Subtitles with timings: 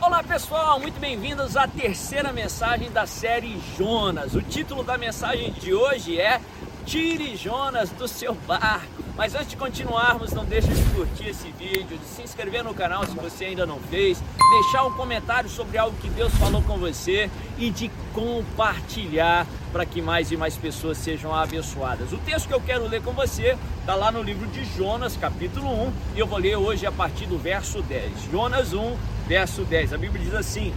[0.00, 4.34] Olá pessoal, muito bem-vindos à terceira mensagem da série Jonas.
[4.34, 6.38] O título da mensagem de hoje é
[6.84, 9.07] Tire Jonas do seu barco.
[9.18, 13.04] Mas antes de continuarmos, não deixe de curtir esse vídeo, de se inscrever no canal
[13.04, 14.22] se você ainda não fez,
[14.62, 20.00] deixar um comentário sobre algo que Deus falou com você e de compartilhar para que
[20.00, 22.12] mais e mais pessoas sejam abençoadas.
[22.12, 25.68] O texto que eu quero ler com você está lá no livro de Jonas, capítulo
[25.88, 28.30] 1, e eu vou ler hoje a partir do verso 10.
[28.30, 28.96] Jonas 1,
[29.26, 29.94] verso 10.
[29.94, 30.72] A Bíblia diz assim: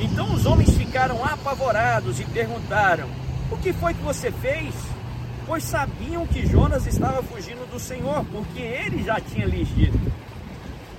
[0.00, 3.06] Então os homens ficaram apavorados e perguntaram:
[3.50, 4.74] O que foi que você fez?
[5.46, 9.98] Pois sabiam que Jonas estava fugindo do Senhor, porque ele já tinha lhes dito.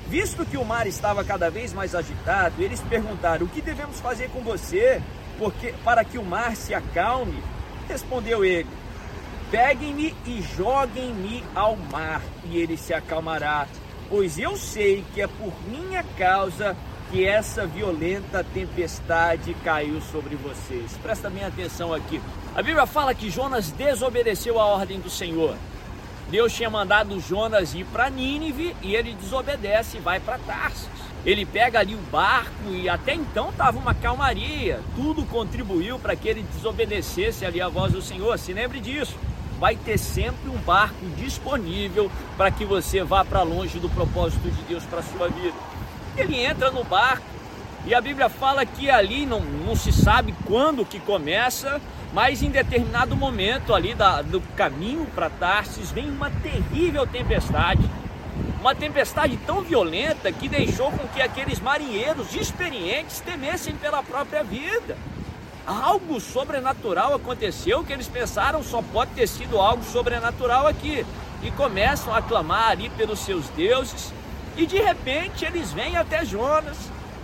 [0.07, 4.29] Visto que o mar estava cada vez mais agitado, eles perguntaram: O que devemos fazer
[4.29, 5.01] com você
[5.39, 7.41] porque, para que o mar se acalme?
[7.87, 8.69] Respondeu ele:
[9.49, 13.67] Peguem-me e joguem-me ao mar, e ele se acalmará.
[14.09, 16.75] Pois eu sei que é por minha causa
[17.11, 20.97] que essa violenta tempestade caiu sobre vocês.
[21.01, 22.21] Presta bem atenção aqui.
[22.55, 25.55] A Bíblia fala que Jonas desobedeceu a ordem do Senhor.
[26.29, 30.87] Deus tinha mandado Jonas ir para Nínive e ele desobedece e vai para Tarsis.
[31.25, 34.81] Ele pega ali o barco e até então estava uma calmaria.
[34.95, 38.37] Tudo contribuiu para que ele desobedecesse ali a voz do Senhor.
[38.37, 39.17] Se lembre disso.
[39.59, 44.61] Vai ter sempre um barco disponível para que você vá para longe do propósito de
[44.63, 45.57] Deus para sua vida.
[46.17, 47.32] Ele entra no barco
[47.85, 51.81] e a Bíblia fala que ali não, não se sabe quando que começa,
[52.13, 57.83] mas em determinado momento ali da, do caminho para Tarsis vem uma terrível tempestade.
[58.61, 64.97] Uma tempestade tão violenta que deixou com que aqueles marinheiros experientes temessem pela própria vida.
[65.67, 71.05] Algo sobrenatural aconteceu que eles pensaram só pode ter sido algo sobrenatural aqui.
[71.41, 74.13] E começam a clamar ali pelos seus deuses.
[74.55, 76.77] E de repente eles vêm até Jonas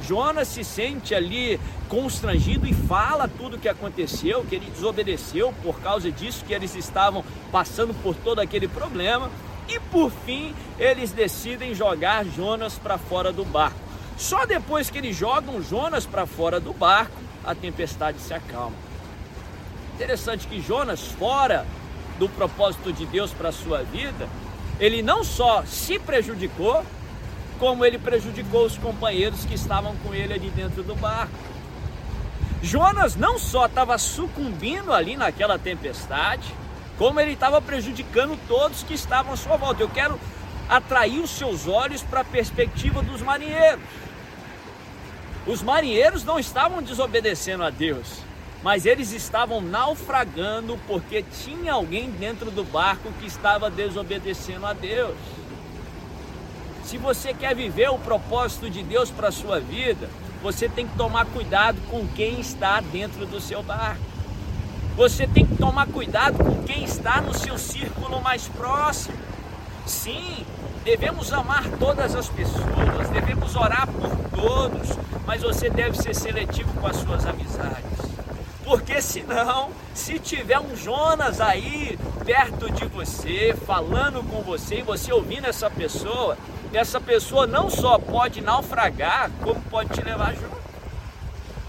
[0.10, 5.80] Jonas se sente ali constrangido e fala tudo o que aconteceu, que ele desobedeceu por
[5.82, 9.30] causa disso, que eles estavam passando por todo aquele problema.
[9.68, 13.78] E por fim, eles decidem jogar Jonas para fora do barco.
[14.18, 18.76] Só depois que eles jogam Jonas para fora do barco, a tempestade se acalma.
[19.94, 21.68] Interessante que Jonas, fora
[22.18, 24.28] do propósito de Deus para a sua vida,
[24.80, 26.84] ele não só se prejudicou,
[27.60, 31.34] como ele prejudicou os companheiros que estavam com ele ali dentro do barco.
[32.62, 36.54] Jonas não só estava sucumbindo ali naquela tempestade,
[36.98, 39.84] como ele estava prejudicando todos que estavam à sua volta.
[39.84, 40.20] Eu quero
[40.70, 43.84] atrair os seus olhos para a perspectiva dos marinheiros.
[45.48, 48.20] Os marinheiros não estavam desobedecendo a Deus,
[48.62, 55.16] mas eles estavam naufragando porque tinha alguém dentro do barco que estava desobedecendo a Deus.
[56.90, 60.10] Se você quer viver o propósito de Deus para a sua vida,
[60.42, 64.02] você tem que tomar cuidado com quem está dentro do seu barco.
[64.98, 69.16] Você tem que tomar cuidado com quem está no seu círculo mais próximo.
[69.86, 70.44] Sim,
[70.84, 74.90] devemos amar todas as pessoas, devemos orar por todos,
[75.28, 78.00] mas você deve ser seletivo com as suas amizades.
[78.64, 85.14] Porque senão, se tiver um Jonas aí perto de você, falando com você e você
[85.14, 86.36] ouvindo essa pessoa,
[86.78, 90.60] essa pessoa não só pode naufragar, como pode te levar junto.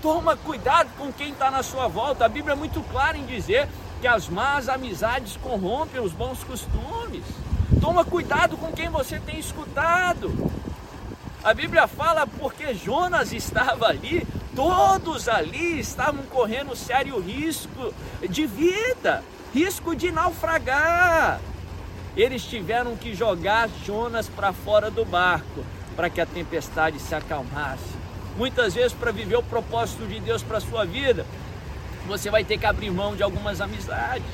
[0.03, 2.25] Toma cuidado com quem está na sua volta.
[2.25, 3.69] A Bíblia é muito clara em dizer
[4.01, 7.25] que as más amizades corrompem os bons costumes.
[7.81, 10.51] Toma cuidado com quem você tem escutado.
[11.43, 17.95] A Bíblia fala porque Jonas estava ali, todos ali estavam correndo sério risco
[18.29, 21.41] de vida, risco de naufragar
[22.17, 25.65] eles tiveram que jogar Jonas para fora do barco
[25.97, 28.01] para que a tempestade se acalmasse.
[28.37, 31.27] Muitas vezes, para viver o propósito de Deus para a sua vida,
[32.07, 34.25] você vai ter que abrir mão de algumas amizades.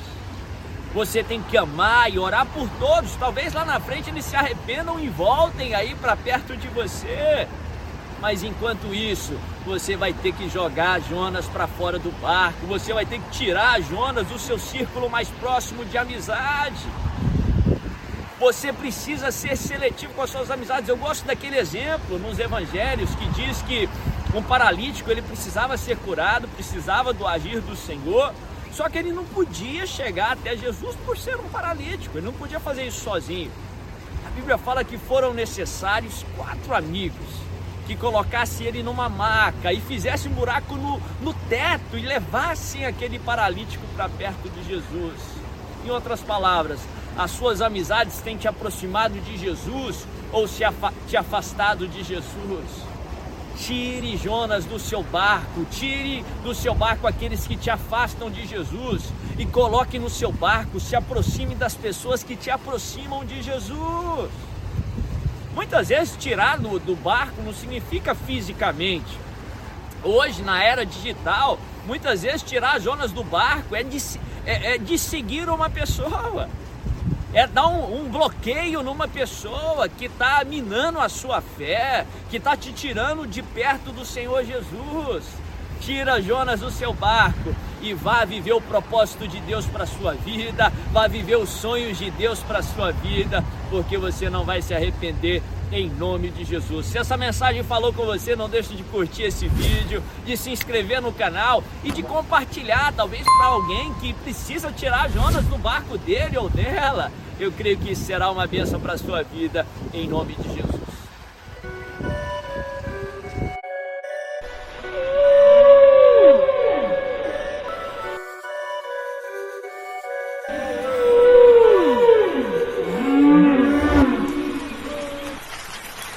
[0.93, 3.15] Você tem que amar e orar por todos.
[3.15, 7.47] Talvez lá na frente eles se arrependam e voltem aí para perto de você.
[8.19, 12.65] Mas enquanto isso, você vai ter que jogar Jonas para fora do barco.
[12.65, 16.83] Você vai ter que tirar Jonas do seu círculo mais próximo de amizade.
[18.39, 20.87] Você precisa ser seletivo com as suas amizades.
[20.87, 23.89] Eu gosto daquele exemplo nos evangelhos que diz que
[24.35, 28.31] um paralítico ele precisava ser curado, precisava do agir do Senhor,
[28.71, 32.59] só que ele não podia chegar até Jesus por ser um paralítico, ele não podia
[32.59, 33.51] fazer isso sozinho.
[34.23, 37.47] A Bíblia fala que foram necessários quatro amigos
[37.87, 43.17] que colocasse ele numa maca e fizesse um buraco no, no teto e levassem aquele
[43.17, 45.15] paralítico para perto de Jesus.
[45.85, 46.79] Em outras palavras,
[47.17, 50.47] as suas amizades têm te aproximado de Jesus ou
[51.07, 52.87] te afastado de Jesus?
[53.57, 59.11] Tire Jonas do seu barco, tire do seu barco aqueles que te afastam de Jesus
[59.35, 64.29] e coloque no seu barco, se aproxime das pessoas que te aproximam de Jesus.
[65.55, 69.17] Muitas vezes tirar do, do barco não significa fisicamente.
[70.03, 73.97] Hoje, na era digital, muitas vezes tirar Jonas do barco é de,
[74.45, 76.47] é, é de seguir uma pessoa
[77.33, 82.55] é dar um, um bloqueio numa pessoa que está minando a sua fé, que está
[82.55, 85.25] te tirando de perto do Senhor Jesus.
[85.81, 90.13] Tira Jonas do seu barco e vá viver o propósito de Deus para a sua
[90.13, 94.61] vida, vá viver os sonhos de Deus para a sua vida, porque você não vai
[94.61, 96.85] se arrepender em nome de Jesus.
[96.85, 101.01] Se essa mensagem falou com você, não deixe de curtir esse vídeo, de se inscrever
[101.01, 106.37] no canal e de compartilhar, talvez para alguém que precisa tirar Jonas do barco dele
[106.37, 107.11] ou dela.
[107.39, 110.66] Eu creio que será uma bênção para a sua vida, em nome de Jesus.